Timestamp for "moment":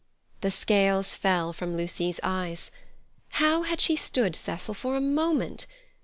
4.99-5.67